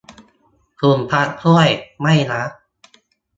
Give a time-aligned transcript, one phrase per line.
[0.79, 1.69] คุณพระช่วย
[2.01, 2.41] ไม่นะ